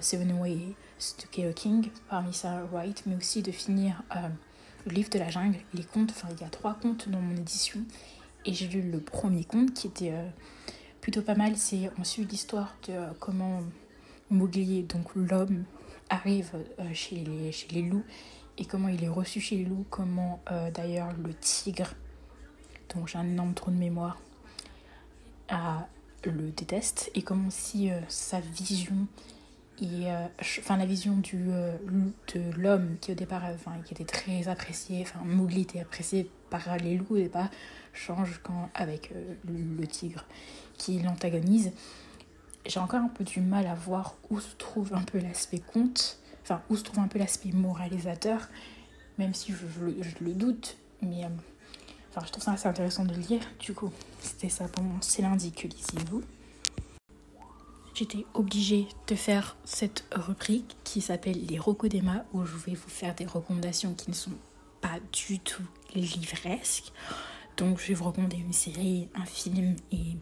Seven 0.01 0.39
Ways 0.39 0.75
to 1.17 1.27
Kill 1.32 1.48
a 1.50 1.53
King 1.53 1.89
parmi 2.10 2.34
ça 2.34 2.63
Wright, 2.72 3.03
mais 3.06 3.15
aussi 3.15 3.41
de 3.41 3.51
finir 3.51 4.03
euh, 4.15 4.29
le 4.86 4.91
livre 4.91 5.10
de 5.10 5.20
la 5.20 5.29
jungle, 5.29 5.58
les 5.74 5.84
contes. 5.84 6.12
Enfin, 6.12 6.27
il 6.32 6.41
y 6.41 6.44
a 6.44 6.50
trois 6.50 6.74
contes 6.75 7.10
dans 7.10 7.22
mon 7.22 7.36
édition. 7.36 7.79
Et 8.46 8.53
j'ai 8.53 8.67
lu 8.67 8.82
le 8.82 9.00
premier 9.00 9.44
conte 9.44 9.74
qui 9.74 9.88
était 9.88 10.12
euh, 10.12 10.29
plutôt 11.01 11.22
pas 11.22 11.36
mal. 11.36 11.58
C'est 11.58 11.89
on 12.00 12.03
suit 12.03 12.25
l'histoire 12.25 12.75
de 12.88 12.94
comment 13.20 13.62
Mowgli, 14.29 14.84
donc 14.84 15.15
l'homme, 15.15 15.63
arrive 16.10 16.51
chez, 16.94 17.17
les, 17.17 17.51
chez 17.51 17.67
les 17.70 17.82
loups 17.82 18.03
et 18.58 18.65
comment 18.65 18.88
il 18.88 19.03
est 19.03 19.10
reçu 19.10 19.39
chez 19.39 19.58
les 19.58 19.65
loups, 19.65 19.86
comment 19.89 20.41
d'ailleurs 20.74 21.10
le 21.24 21.34
tigre, 21.34 21.94
dont 22.94 23.06
j'ai 23.06 23.17
un 23.17 23.25
énorme 23.25 23.53
trou 23.53 23.72
de 23.72 23.77
mémoire, 23.77 24.17
le 26.32 26.51
déteste 26.51 27.12
et 27.15 27.22
comme 27.22 27.50
si 27.51 27.91
euh, 27.91 28.00
sa 28.08 28.39
vision 28.39 29.08
et 29.81 30.12
euh, 30.12 30.25
enfin 30.60 30.77
la 30.77 30.86
vision 30.86 31.17
du 31.17 31.48
euh, 31.50 31.77
de 32.34 32.41
l'homme 32.60 32.98
qui 33.00 33.12
au 33.12 33.15
départ 33.15 33.43
enfin 33.53 33.74
qui 33.86 33.93
était 33.93 34.05
très 34.05 34.48
apprécié 34.48 35.01
enfin 35.01 35.19
Mowgli 35.24 35.62
était 35.62 35.79
apprécié 35.79 36.29
par 36.50 36.77
les 36.77 36.98
loups 36.98 37.17
et 37.17 37.29
pas 37.29 37.50
change 37.93 38.39
quand 38.43 38.69
avec 38.74 39.12
le 39.48 39.88
tigre 39.88 40.25
qui 40.77 41.00
l'antagonise 41.00 41.72
j'ai 42.65 42.79
encore 42.79 43.01
un 43.01 43.10
peu 43.10 43.24
du 43.24 43.41
mal 43.41 43.67
à 43.67 43.75
voir 43.75 44.15
où 44.29 44.39
se 44.39 44.55
trouve 44.57 44.93
un 44.93 45.03
peu 45.03 45.19
l'aspect 45.19 45.60
conte 45.60 46.19
enfin 46.43 46.62
où 46.69 46.75
se 46.75 46.84
trouve 46.84 47.00
un 47.00 47.07
peu 47.07 47.19
l'aspect 47.19 47.51
moralisateur 47.51 48.50
même 49.17 49.34
si 49.34 49.51
je, 49.51 50.24
le 50.24 50.34
doute 50.34 50.77
mais 51.01 51.25
je 52.25 52.31
trouve 52.31 52.43
ça 52.43 52.53
assez 52.53 52.67
intéressant 52.67 53.05
de 53.05 53.13
lire. 53.13 53.41
Du 53.60 53.74
coup, 53.74 53.91
c'était 54.22 54.50
ça 54.50 54.67
pour 54.67 54.84
moi. 54.84 54.98
C'est 55.01 55.22
lundi 55.22 55.51
que 55.51 55.67
lisez-vous? 55.67 56.24
J'étais 57.97 58.27
obligée 58.35 58.87
de 59.07 59.15
faire 59.15 59.57
cette 59.63 60.05
rubrique 60.11 60.77
qui 60.83 61.01
s'appelle 61.01 61.43
les 61.47 61.57
Rocodémas 61.57 62.25
où 62.31 62.45
je 62.45 62.55
vais 62.55 62.75
vous 62.75 62.89
faire 62.89 63.15
des 63.15 63.25
recommandations 63.25 63.95
qui 63.95 64.11
ne 64.11 64.15
sont 64.15 64.37
pas 64.81 64.99
du 65.11 65.39
tout 65.39 65.63
livresques. 65.95 66.93
Donc, 67.57 67.79
je 67.79 67.87
vais 67.87 67.93
vous 67.95 68.03
recommander 68.03 68.37
une 68.37 68.53
série, 68.53 69.09
un 69.15 69.25
film 69.25 69.75
et 69.91 70.15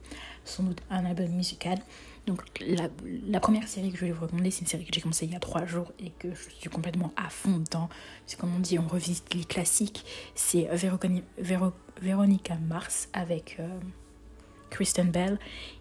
sans 0.45 0.63
doute 0.63 0.79
un 0.89 1.03
album 1.03 1.27
musical. 1.31 1.77
Donc 2.25 2.43
la, 2.61 3.39
première 3.41 3.67
série 3.67 3.91
que 3.91 3.97
je 3.97 4.05
vais 4.05 4.11
vous 4.13 4.21
recommander, 4.21 4.51
c'est 4.51 4.61
une 4.61 4.67
série 4.67 4.85
que 4.85 4.93
j'ai 4.93 5.01
commencé 5.01 5.25
il 5.25 5.33
y 5.33 5.35
a 5.35 5.41
trois 5.41 5.65
jours 5.65 5.91
et 5.99 6.11
que 6.11 6.33
je 6.33 6.49
suis 6.57 6.69
complètement 6.69 7.11
à 7.17 7.29
fond 7.29 7.57
dedans. 7.57 7.89
C'est 8.25 8.39
comme 8.39 8.55
on 8.55 8.59
dit, 8.59 8.79
on 8.79 8.87
revisite 8.87 9.33
les 9.33 9.43
classiques. 9.43 10.05
C'est 10.33 10.69
Veronica 12.01 12.55
Mars 12.55 13.09
avec 13.11 13.57
euh, 13.59 13.67
Kristen 14.69 15.11
Bell. 15.11 15.39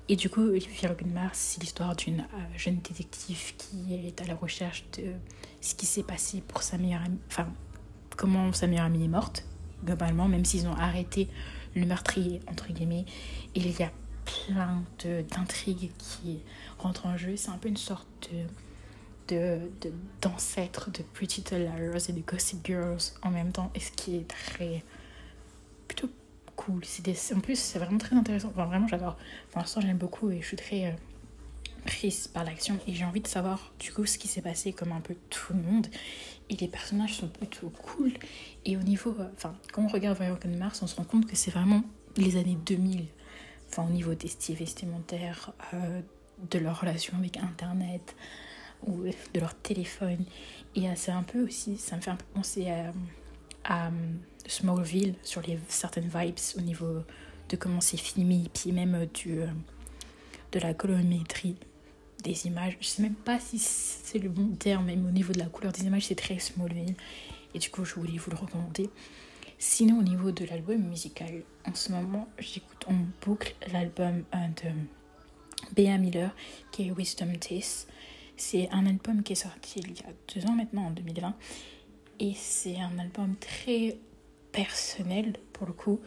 Et 0.08 0.16
du 0.16 0.28
coup, 0.28 0.44
Veronica 0.44 1.06
Mars, 1.06 1.38
c'est 1.38 1.60
l'histoire 1.60 1.96
d'une 1.96 2.20
euh, 2.20 2.56
jeune 2.56 2.76
détective 2.76 3.54
qui 3.56 3.94
est 3.94 4.20
à 4.20 4.26
la 4.26 4.34
recherche 4.34 4.84
de 4.98 5.12
ce 5.60 5.74
qui 5.74 5.86
s'est 5.86 6.02
passé 6.02 6.42
pour 6.46 6.62
sa 6.62 6.76
meilleure 6.76 7.02
amie. 7.02 7.18
Enfin, 7.28 7.48
comment 8.16 8.52
sa 8.52 8.66
meilleure 8.66 8.84
amie 8.84 9.04
est 9.04 9.08
morte, 9.08 9.44
globalement, 9.84 10.28
même 10.28 10.44
s'ils 10.44 10.66
ont 10.66 10.76
arrêté 10.76 11.28
le 11.74 11.86
meurtrier, 11.86 12.40
entre 12.48 12.72
guillemets. 12.72 13.06
Il 13.54 13.70
y 13.70 13.82
a 13.82 13.90
plein 14.24 14.82
d'intrigues 15.30 15.90
qui 15.98 16.40
rentrent 16.78 17.06
en 17.06 17.16
jeu. 17.16 17.36
C'est 17.36 17.50
un 17.50 17.58
peu 17.58 17.68
une 17.68 17.76
sorte 17.76 18.30
de 18.30 18.46
d'ancêtre 20.20 20.90
de, 20.90 20.98
de, 20.98 21.02
Pretty 21.14 21.40
Little 21.40 21.64
Liars 21.64 22.10
et 22.10 22.12
de 22.12 22.20
Gossip 22.20 22.64
Girls 22.64 23.00
en 23.22 23.30
même 23.30 23.52
temps, 23.52 23.70
et 23.74 23.80
ce 23.80 23.90
qui 23.90 24.16
est 24.16 24.28
très 24.28 24.84
plutôt 25.88 26.10
cool. 26.56 26.82
Des, 27.02 27.16
en 27.34 27.40
plus, 27.40 27.58
c'est 27.58 27.78
vraiment 27.78 27.98
très 27.98 28.16
intéressant. 28.16 28.48
Enfin, 28.48 28.66
vraiment, 28.66 28.88
j'adore. 28.88 29.16
Pour 29.50 29.60
l'instant, 29.60 29.80
j'aime 29.80 29.98
beaucoup 29.98 30.30
et 30.30 30.40
je 30.40 30.46
suis 30.46 30.56
très 30.56 30.86
euh, 30.86 30.92
prise 31.84 32.28
par 32.28 32.44
l'action. 32.44 32.78
Et 32.86 32.94
j'ai 32.94 33.04
envie 33.04 33.20
de 33.20 33.26
savoir, 33.26 33.72
du 33.78 33.92
coup, 33.92 34.06
ce 34.06 34.18
qui 34.18 34.28
s'est 34.28 34.42
passé 34.42 34.72
comme 34.72 34.92
un 34.92 35.00
peu 35.00 35.14
tout 35.30 35.52
le 35.52 35.60
monde. 35.60 35.86
Et 36.50 36.56
les 36.56 36.68
personnages 36.68 37.14
sont 37.14 37.28
plutôt 37.28 37.70
cool. 37.70 38.12
Et 38.64 38.76
au 38.76 38.82
niveau. 38.82 39.14
Euh, 39.18 39.28
enfin, 39.34 39.54
quand 39.72 39.82
on 39.82 39.88
regarde 39.88 40.20
American 40.20 40.50
Mars, 40.50 40.82
on 40.82 40.86
se 40.86 40.96
rend 40.96 41.04
compte 41.04 41.26
que 41.26 41.36
c'est 41.36 41.50
vraiment 41.50 41.82
les 42.16 42.36
années 42.36 42.58
2000 42.66 43.06
enfin, 43.70 43.88
au 43.88 43.90
niveau 43.90 44.14
des 44.14 44.28
styles 44.28 44.56
vestimentaires, 44.56 45.52
euh, 45.72 46.00
de 46.50 46.58
leur 46.58 46.80
relation 46.80 47.16
avec 47.18 47.38
Internet 47.38 48.14
ou 48.86 49.02
de 49.02 49.40
leur 49.40 49.54
téléphone. 49.54 50.24
Et 50.76 50.86
c'est 50.94 51.10
un 51.10 51.22
peu 51.22 51.44
aussi, 51.44 51.76
ça 51.76 51.96
me 51.96 52.00
fait 52.00 52.10
un 52.10 52.16
peu 52.16 52.24
penser 52.34 52.70
à 53.64 53.90
Smallville 54.46 55.14
sur 55.22 55.40
les 55.42 55.58
certaines 55.68 56.08
vibes 56.08 56.38
au 56.58 56.60
niveau 56.60 57.02
de 57.48 57.56
comment 57.56 57.80
c'est 57.80 57.96
filmé, 57.96 58.44
puis 58.52 58.72
même 58.72 59.06
du, 59.14 59.40
euh, 59.40 59.46
de 60.52 60.58
la 60.58 60.74
colorimétrie 60.74 61.56
des 62.22 62.46
images. 62.46 62.76
Je 62.80 62.86
sais 62.86 63.02
même 63.02 63.14
pas 63.14 63.38
si 63.38 63.58
c'est 63.58 64.18
le 64.18 64.28
bon 64.28 64.48
terme, 64.48 64.86
même 64.86 65.06
au 65.06 65.10
niveau 65.10 65.32
de 65.32 65.38
la 65.38 65.46
couleur 65.46 65.72
des 65.72 65.84
images, 65.84 66.06
c'est 66.06 66.14
très 66.14 66.38
Smallville. 66.38 66.94
Et 67.54 67.58
du 67.58 67.70
coup, 67.70 67.84
je 67.84 67.94
voulais 67.94 68.18
vous 68.18 68.30
le 68.30 68.36
recommander. 68.36 68.90
Sinon, 69.58 69.98
au 69.98 70.02
niveau 70.02 70.30
de 70.30 70.44
l'album 70.44 70.82
musical, 70.82 71.42
en 71.66 71.74
ce 71.74 71.92
moment, 71.92 72.28
j'écoute 72.38 72.84
en 72.88 72.94
boucle 73.24 73.54
l'album 73.72 74.24
euh, 74.34 74.38
de 74.62 75.74
Bea 75.74 75.96
Miller 75.98 76.34
qui 76.72 76.88
est 76.88 76.90
Wisdom 76.90 77.36
Teeth. 77.38 77.86
C'est 78.36 78.68
un 78.70 78.86
album 78.86 79.22
qui 79.22 79.32
est 79.32 79.36
sorti 79.36 79.80
il 79.80 79.92
y 79.92 80.00
a 80.00 80.12
deux 80.34 80.46
ans 80.46 80.54
maintenant, 80.54 80.86
en 80.86 80.90
2020. 80.90 81.34
Et 82.20 82.32
c'est 82.34 82.76
un 82.80 82.98
album 82.98 83.36
très 83.36 83.96
personnel 84.54 85.34
pour 85.52 85.66
le 85.66 85.72
coup, 85.72 86.00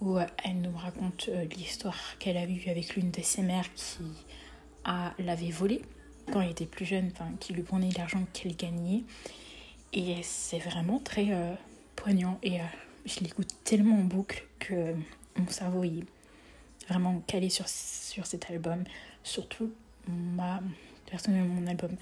où 0.00 0.18
euh, 0.18 0.26
elle 0.44 0.60
nous 0.60 0.76
raconte 0.76 1.28
euh, 1.28 1.44
l'histoire 1.56 2.16
qu'elle 2.18 2.36
a 2.36 2.44
eue 2.44 2.68
avec 2.68 2.94
l'une 2.94 3.10
de 3.10 3.22
ses 3.22 3.42
mères 3.42 3.72
qui 3.74 3.98
l'avait 5.18 5.50
volée 5.50 5.82
quand 6.32 6.40
elle 6.40 6.50
était 6.50 6.66
plus 6.66 6.84
jeune, 6.84 7.12
qui 7.40 7.52
lui 7.52 7.62
prenait 7.62 7.90
l'argent 7.96 8.24
qu'elle 8.32 8.54
gagnait. 8.54 9.02
Et 9.92 10.16
c'est 10.22 10.58
vraiment 10.58 11.00
très 11.00 11.28
poignant 11.96 12.38
et 12.42 12.58
je 13.04 13.20
l'écoute 13.20 13.48
tellement 13.64 13.96
en 13.96 14.04
boucle 14.04 14.44
que 14.58 14.94
mon 15.36 15.48
cerveau 15.48 15.84
est 15.84 16.04
vraiment 16.88 17.20
calé 17.26 17.48
sur, 17.48 17.68
sur 17.68 18.26
cet 18.26 18.50
album. 18.50 18.84
Surtout, 19.22 19.72
ma, 20.08 20.60
personnellement, 21.06 21.60
mon 21.60 21.66
album 21.66 21.96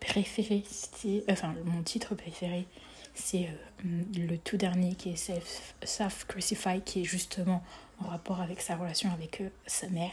préféré, 0.00 0.64
c'est. 0.68 1.24
Enfin, 1.30 1.54
mon 1.64 1.82
titre 1.82 2.14
préféré, 2.14 2.66
c'est 3.14 3.48
euh, 3.84 4.02
le 4.16 4.36
tout 4.38 4.56
dernier 4.56 4.94
qui 4.94 5.10
est 5.10 5.16
Self, 5.84 6.26
Crucify, 6.26 6.80
qui 6.84 7.00
est 7.00 7.04
justement 7.04 7.62
en 8.00 8.08
rapport 8.08 8.40
avec 8.40 8.60
sa 8.60 8.76
relation 8.76 9.10
avec 9.12 9.40
euh, 9.40 9.48
sa 9.66 9.88
mère. 9.88 10.12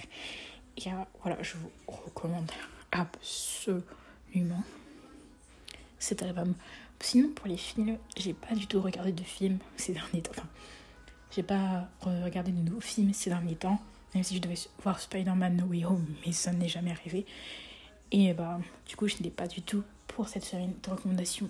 Et 0.77 0.89
euh, 0.89 0.95
voilà, 1.23 1.41
je 1.41 1.55
vous 1.55 1.71
recommande 1.87 2.51
absolument 2.91 4.63
cet 5.97 6.23
album. 6.23 6.55
Sinon, 6.99 7.29
pour 7.29 7.47
les 7.47 7.57
films, 7.57 7.97
j'ai 8.17 8.33
pas 8.33 8.53
du 8.55 8.67
tout 8.67 8.81
regardé 8.81 9.11
de 9.11 9.23
films 9.23 9.59
ces 9.77 9.93
derniers 9.93 10.21
temps. 10.21 10.31
Enfin, 10.31 10.47
j'ai 11.31 11.43
pas 11.43 11.87
regardé 12.01 12.51
de 12.51 12.61
nouveaux 12.61 12.81
films 12.81 13.13
ces 13.13 13.29
derniers 13.29 13.55
temps, 13.55 13.79
même 14.13 14.23
si 14.23 14.35
je 14.35 14.41
devais 14.41 14.55
voir 14.83 14.99
Spider-Man 14.99 15.55
No 15.55 15.65
Way 15.65 15.85
Home, 15.85 16.05
mais 16.25 16.33
ça 16.33 16.51
n'est 16.51 16.67
jamais 16.67 16.91
arrivé. 16.91 17.25
Et 18.11 18.33
bah, 18.33 18.59
du 18.87 18.95
coup, 18.95 19.07
je 19.07 19.15
n'ai 19.21 19.29
pas 19.29 19.47
du 19.47 19.61
tout 19.61 19.83
pour 20.07 20.27
cette 20.27 20.43
semaine 20.43 20.73
de 20.83 20.89
recommandations 20.89 21.49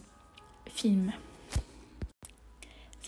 film. 0.69 1.11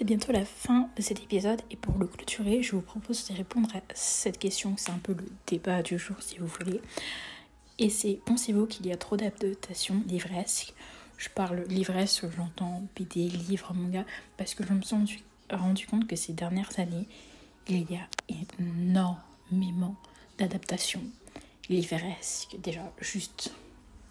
C'est 0.01 0.05
bientôt 0.05 0.31
la 0.31 0.46
fin 0.46 0.89
de 0.96 1.01
cet 1.03 1.22
épisode 1.22 1.62
et 1.70 1.75
pour 1.75 1.96
le 2.00 2.08
clôturer, 2.08 2.63
je 2.63 2.72
vous 2.72 2.81
propose 2.81 3.27
de 3.27 3.36
répondre 3.36 3.70
à 3.75 3.81
cette 3.93 4.39
question. 4.39 4.74
C'est 4.75 4.89
un 4.89 4.98
peu 4.98 5.13
le 5.13 5.27
débat 5.46 5.84
du 5.84 6.00
jour 6.00 6.15
si 6.22 6.39
vous 6.39 6.48
voulez. 6.48 6.81
Et 7.77 7.91
c'est 7.91 8.20
pensez-vous 8.25 8.65
qu'il 8.65 8.88
y 8.88 8.91
a 8.91 8.98
trop 8.98 9.15
d'adaptations 9.15 10.01
livresques 10.08 10.74
je 11.17 11.29
parle 11.29 11.65
l'ivresse, 11.67 12.25
j'entends 12.36 12.81
BD, 12.96 13.29
livres, 13.29 13.75
manga, 13.75 14.03
parce 14.38 14.55
que 14.55 14.65
je 14.65 14.74
me 14.74 14.81
suis 14.81 15.24
rendu 15.51 15.86
compte 15.86 16.08
que 16.08 16.15
ces 16.15 16.34
dernières 16.34 16.79
années, 16.79 17.08
il 17.67 17.91
y 17.91 17.96
a 17.96 18.08
énormément 18.58 19.96
d'adaptations 20.39 21.03
livresques. 21.70 22.58
Déjà, 22.63 22.91
juste 23.01 23.53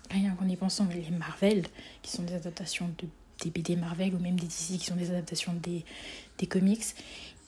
rien 0.08 0.36
qu'en 0.36 0.46
y 0.46 0.54
pensant, 0.54 0.86
les 0.86 1.10
Marvel, 1.10 1.66
qui 2.02 2.12
sont 2.12 2.22
des 2.22 2.34
adaptations 2.34 2.88
de, 2.98 3.08
des 3.42 3.50
BD 3.50 3.76
Marvel, 3.76 4.14
ou 4.14 4.18
même 4.18 4.38
des 4.38 4.46
DC, 4.46 4.78
qui 4.78 4.84
sont 4.84 4.96
des 4.96 5.10
adaptations 5.10 5.52
des, 5.54 5.84
des 6.38 6.46
comics. 6.46 6.84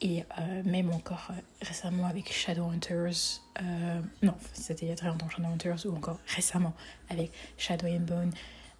Et 0.01 0.23
euh, 0.37 0.63
même 0.65 0.91
encore 0.91 1.27
euh, 1.31 1.33
récemment 1.61 2.05
avec 2.07 2.31
Shadowhunters, 2.31 3.41
euh, 3.61 4.01
non, 4.21 4.35
c'était 4.53 4.85
il 4.85 4.89
y 4.89 4.91
a 4.91 4.95
très 4.95 5.07
longtemps 5.07 5.29
Shadowhunters, 5.29 5.85
ou 5.85 5.95
encore 5.95 6.19
récemment 6.27 6.73
avec 7.09 7.31
Shadow 7.57 7.87
and 7.87 8.01
Bone, 8.01 8.31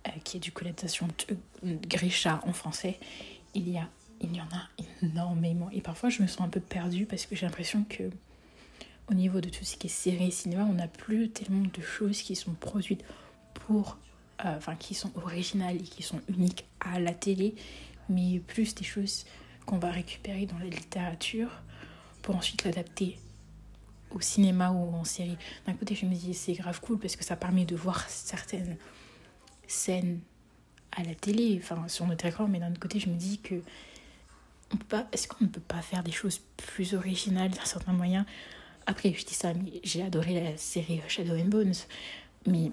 euh, 0.08 0.12
qui 0.24 0.38
est 0.38 0.40
du 0.40 0.52
coup 0.52 0.66
l'adaptation 0.66 1.08
Grisha 1.64 2.42
en 2.46 2.52
français, 2.52 3.00
il 3.54 3.70
y, 3.70 3.78
a, 3.78 3.88
il 4.20 4.36
y 4.36 4.42
en 4.42 4.46
a 4.46 4.68
énormément. 5.02 5.70
Et 5.72 5.82
parfois, 5.82 6.10
je 6.10 6.22
me 6.22 6.28
sens 6.28 6.42
un 6.42 6.50
peu 6.50 6.60
perdue 6.60 7.06
parce 7.06 7.26
que 7.26 7.36
j'ai 7.36 7.46
l'impression 7.46 7.86
que 7.88 8.04
au 9.10 9.14
niveau 9.14 9.42
de 9.42 9.50
tout 9.50 9.64
ce 9.64 9.78
qui 9.78 9.88
est 9.88 9.90
série 9.90 10.32
cinéma, 10.32 10.66
on 10.70 10.74
n'a 10.74 10.88
plus 10.88 11.30
tellement 11.30 11.66
de 11.66 11.82
choses 11.82 12.22
qui 12.22 12.36
sont 12.36 12.54
produites 12.54 13.04
pour 13.54 13.98
enfin 14.40 14.76
qui 14.76 14.94
sont 14.94 15.12
originales 15.16 15.78
et 15.78 15.84
qui 15.84 16.04
sont 16.04 16.22
uniques 16.28 16.66
à 16.80 17.00
la 17.00 17.14
télé, 17.14 17.56
mais 18.10 18.40
plus 18.40 18.76
des 18.76 18.84
choses 18.84 19.26
qu'on 19.66 19.78
va 19.78 19.92
récupérer 19.92 20.46
dans 20.46 20.58
la 20.60 20.66
littérature 20.66 21.50
pour 22.22 22.36
ensuite 22.36 22.64
l'adapter 22.64 23.18
au 24.12 24.22
cinéma 24.22 24.72
ou 24.72 24.94
en 24.96 25.04
série. 25.04 25.38
D'un 25.66 25.74
côté, 25.74 25.96
je 25.96 26.06
me 26.06 26.14
dis 26.14 26.34
c'est 26.34 26.54
grave 26.54 26.80
cool 26.82 27.00
parce 27.00 27.16
que 27.16 27.24
ça 27.24 27.36
permet 27.36 27.66
de 27.66 27.76
voir 27.76 28.08
certaines 28.10 28.78
scènes 29.68 30.20
à 30.92 31.04
la 31.04 31.16
télé, 31.16 31.60
enfin 31.62 31.88
sur 31.88 32.06
notre 32.06 32.26
écran, 32.26 32.48
mais 32.48 32.60
d'un 32.60 32.70
autre 32.70 32.80
côté, 32.80 33.00
je 33.00 33.10
me 33.10 33.16
dis 33.16 33.40
que 33.40 33.56
on 34.74 34.78
peut 34.78 34.86
pas, 34.86 35.08
est-ce 35.12 35.28
qu'on 35.28 35.44
ne 35.44 35.50
peut 35.50 35.62
pas 35.62 35.82
faire 35.82 36.04
des 36.04 36.12
choses 36.12 36.42
plus 36.58 36.96
originales 36.96 37.52
d'un 37.52 37.66
certain 37.66 37.94
moyen? 37.94 38.26
Après, 38.86 39.14
je 39.14 39.26
dis 39.26 39.34
ça, 39.34 39.54
mais 39.54 39.80
j'ai 39.84 40.02
adoré 40.02 40.40
la 40.40 40.58
série 40.58 41.02
Shadow 41.08 41.36
and 41.36 41.46
Bones, 41.46 41.74
mais 42.48 42.72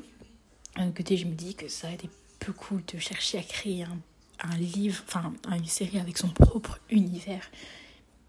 d'un 0.77 0.87
autre 0.87 0.97
côté, 0.97 1.17
je 1.17 1.27
me 1.27 1.35
dis 1.35 1.55
que 1.55 1.69
ça 1.69 1.89
a 1.89 1.93
été 1.93 2.09
peu 2.39 2.53
cool 2.53 2.83
de 2.93 2.99
chercher 2.99 3.39
à 3.39 3.43
créer 3.43 3.83
un, 3.85 3.99
un 4.41 4.57
livre, 4.57 5.03
enfin 5.07 5.33
une 5.51 5.67
série 5.67 5.99
avec 5.99 6.19
son 6.19 6.29
propre 6.29 6.81
univers, 6.91 7.51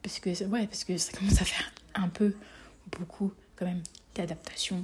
parce 0.03 0.19
que 0.19 0.29
ouais, 0.45 0.67
parce 0.67 0.83
que 0.83 0.97
ça 0.97 1.17
commence 1.17 1.41
à 1.41 1.45
faire 1.45 1.71
un 1.95 2.09
peu 2.09 2.35
beaucoup 2.97 3.31
quand 3.55 3.65
même 3.65 3.83
d'adaptations 4.15 4.83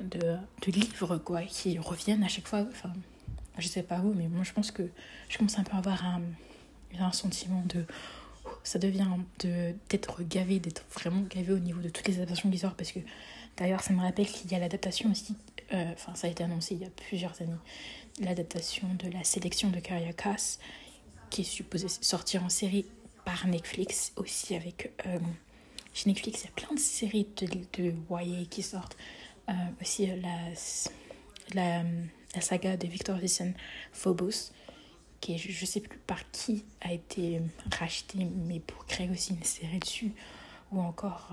de, 0.00 0.18
de 0.18 0.72
livres 0.72 1.18
quoi 1.18 1.42
qui 1.42 1.78
reviennent 1.78 2.24
à 2.24 2.28
chaque 2.28 2.48
fois. 2.48 2.66
Enfin 2.70 2.92
je 3.58 3.68
sais 3.68 3.82
pas 3.82 4.00
où 4.00 4.12
mais 4.14 4.28
moi 4.28 4.44
je 4.44 4.52
pense 4.52 4.70
que 4.70 4.82
je 5.28 5.38
commence 5.38 5.58
un 5.58 5.64
peu 5.64 5.74
à 5.74 5.78
avoir 5.78 6.04
un, 6.04 6.22
un 6.98 7.12
sentiment 7.12 7.62
de 7.66 7.84
ça 8.62 8.78
devient 8.78 9.06
de 9.40 9.74
d'être 9.88 10.22
gavé 10.22 10.58
d'être 10.58 10.84
vraiment 10.92 11.22
gavé 11.22 11.52
au 11.52 11.58
niveau 11.58 11.80
de 11.80 11.88
toutes 11.88 12.06
les 12.08 12.16
adaptations 12.16 12.50
qui 12.50 12.58
sortent. 12.58 12.76
Parce 12.76 12.92
que 12.92 13.00
d'ailleurs 13.56 13.82
ça 13.82 13.92
me 13.92 14.00
rappelle 14.00 14.26
qu'il 14.26 14.50
y 14.50 14.54
a 14.54 14.58
l'adaptation 14.58 15.10
aussi 15.10 15.34
euh, 15.72 15.92
enfin 15.92 16.14
ça 16.14 16.26
a 16.26 16.30
été 16.30 16.44
annoncé 16.44 16.74
il 16.74 16.82
y 16.82 16.86
a 16.86 16.90
plusieurs 17.08 17.40
années 17.42 17.52
l'adaptation 18.20 18.88
de 18.94 19.10
la 19.10 19.24
sélection 19.24 19.70
de 19.70 19.80
Carrière 19.80 20.14
Cass 20.16 20.58
qui 21.30 21.42
est 21.42 21.44
supposée 21.44 21.88
sortir 21.88 22.44
en 22.44 22.48
série 22.48 22.86
par 23.24 23.46
Netflix 23.46 24.12
aussi 24.16 24.54
avec 24.54 24.92
euh, 25.06 25.18
chez 25.96 26.10
Netflix, 26.10 26.42
il 26.42 26.44
y 26.44 26.48
a 26.48 26.52
plein 26.52 26.74
de 26.74 26.78
séries 26.78 27.26
de, 27.38 27.46
de 27.78 27.94
YA 28.10 28.44
qui 28.50 28.62
sortent. 28.62 28.98
Euh, 29.48 29.52
aussi 29.80 30.06
la, 30.06 30.14
la, 31.54 31.82
la, 32.34 32.40
saga 32.42 32.76
de 32.76 32.86
Victor 32.86 33.16
Vissen, 33.16 33.54
Phobos, 33.92 34.52
qui 35.20 35.38
je 35.38 35.58
ne 35.58 35.66
sais 35.66 35.80
plus 35.80 35.98
par 36.00 36.30
qui 36.32 36.66
a 36.82 36.92
été 36.92 37.40
racheté, 37.78 38.26
mais 38.46 38.60
pour 38.60 38.84
créer 38.84 39.08
aussi 39.08 39.32
une 39.32 39.42
série 39.42 39.78
dessus. 39.78 40.12
Ou 40.70 40.80
encore, 40.80 41.30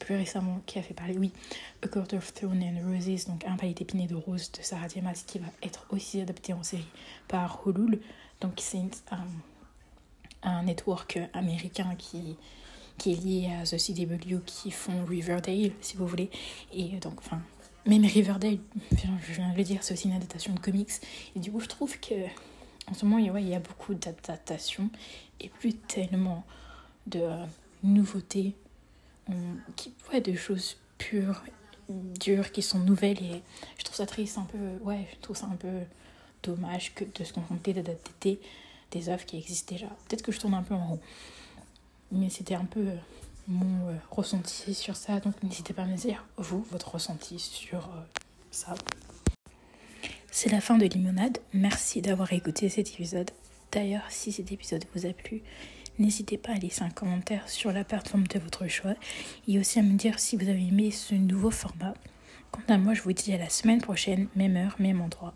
plus 0.00 0.16
récemment, 0.16 0.60
qui 0.66 0.78
a 0.78 0.82
fait 0.82 0.94
parler, 0.94 1.16
oui, 1.16 1.30
A 1.84 1.88
Court 1.88 2.12
of 2.12 2.34
Thorns 2.34 2.62
and 2.62 2.90
Roses, 2.90 3.26
donc 3.26 3.44
Un 3.44 3.56
palais 3.56 3.74
d'épinay 3.74 4.08
de 4.08 4.16
rose 4.16 4.50
de 4.50 4.62
Sarah 4.62 4.88
Diamas, 4.88 5.22
qui 5.26 5.38
va 5.38 5.46
être 5.62 5.86
aussi 5.90 6.20
adapté 6.20 6.52
en 6.52 6.64
série 6.64 6.88
par 7.28 7.62
Hulul. 7.64 8.00
Donc 8.40 8.54
c'est 8.56 8.78
un, 9.12 9.26
un 10.42 10.64
network 10.64 11.20
américain 11.32 11.94
qui 11.96 12.36
qui 13.00 13.12
est 13.12 13.24
lié 13.24 13.50
à 13.58 13.64
The 13.64 13.78
CW 13.78 14.40
qui 14.44 14.70
font 14.70 15.06
Riverdale, 15.06 15.72
si 15.80 15.96
vous 15.96 16.06
voulez. 16.06 16.28
Et 16.70 16.98
donc, 16.98 17.14
enfin, 17.18 17.40
même 17.86 18.04
Riverdale, 18.04 18.58
je 18.92 19.32
viens 19.32 19.50
de 19.52 19.56
le 19.56 19.64
dire, 19.64 19.82
c'est 19.82 19.94
aussi 19.94 20.08
une 20.08 20.14
adaptation 20.14 20.52
de 20.52 20.60
comics. 20.60 20.90
Et 21.34 21.40
du 21.40 21.50
coup, 21.50 21.60
je 21.60 21.66
trouve 21.66 21.98
que 21.98 22.14
en 22.90 22.94
ce 22.94 23.06
moment, 23.06 23.18
il 23.18 23.48
y 23.48 23.54
a 23.54 23.60
beaucoup 23.60 23.94
d'adaptations 23.94 24.90
et 25.40 25.48
plus 25.48 25.74
tellement 25.74 26.44
de 27.06 27.26
nouveautés, 27.82 28.54
qui, 29.76 29.92
ouais, 30.12 30.20
de 30.20 30.34
choses 30.34 30.76
pures, 30.98 31.42
dures, 31.88 32.52
qui 32.52 32.62
sont 32.62 32.78
nouvelles. 32.78 33.22
Et 33.22 33.42
je 33.78 33.84
trouve 33.84 33.96
ça 33.96 34.06
triste, 34.06 34.38
un 34.38 34.44
peu, 34.44 34.58
ouais, 34.82 35.06
je 35.12 35.16
trouve 35.20 35.36
ça 35.36 35.46
un 35.46 35.56
peu 35.56 35.68
dommage 36.42 36.94
que 36.94 37.04
de 37.04 37.24
se 37.24 37.32
contenter 37.32 37.72
d'adapter 37.72 38.40
des 38.90 39.08
œuvres 39.08 39.24
qui 39.24 39.36
existent 39.36 39.74
déjà. 39.74 39.86
Peut-être 40.08 40.22
que 40.22 40.32
je 40.32 40.40
tourne 40.40 40.54
un 40.54 40.62
peu 40.62 40.74
en 40.74 40.86
rond. 40.86 41.00
Mais 42.12 42.28
c'était 42.28 42.54
un 42.54 42.64
peu 42.64 42.80
euh, 42.80 42.96
mon 43.46 43.88
euh, 43.88 43.94
ressenti 44.10 44.74
sur 44.74 44.96
ça. 44.96 45.20
Donc 45.20 45.42
n'hésitez 45.42 45.72
pas 45.72 45.82
à 45.82 45.86
me 45.86 45.96
dire, 45.96 46.24
vous, 46.36 46.66
votre 46.70 46.92
ressenti 46.92 47.38
sur 47.38 47.78
euh, 47.78 48.20
ça. 48.50 48.74
C'est 50.30 50.50
la 50.50 50.60
fin 50.60 50.78
de 50.78 50.86
Limonade. 50.86 51.38
Merci 51.52 52.02
d'avoir 52.02 52.32
écouté 52.32 52.68
cet 52.68 52.88
épisode. 52.88 53.30
D'ailleurs, 53.72 54.04
si 54.08 54.32
cet 54.32 54.50
épisode 54.50 54.84
vous 54.94 55.06
a 55.06 55.12
plu, 55.12 55.42
n'hésitez 55.98 56.38
pas 56.38 56.52
à 56.52 56.58
laisser 56.58 56.82
un 56.82 56.90
commentaire 56.90 57.48
sur 57.48 57.72
la 57.72 57.84
plateforme 57.84 58.26
de 58.26 58.38
votre 58.38 58.66
choix 58.68 58.94
et 59.48 59.58
aussi 59.58 59.78
à 59.78 59.82
me 59.82 59.96
dire 59.96 60.18
si 60.18 60.36
vous 60.36 60.48
avez 60.48 60.66
aimé 60.66 60.90
ce 60.90 61.14
nouveau 61.14 61.50
format. 61.50 61.94
Quant 62.50 62.62
à 62.68 62.78
moi, 62.78 62.94
je 62.94 63.02
vous 63.02 63.12
dis 63.12 63.32
à 63.32 63.38
la 63.38 63.48
semaine 63.48 63.80
prochaine, 63.80 64.28
même 64.34 64.56
heure, 64.56 64.76
même 64.78 65.00
endroit. 65.00 65.32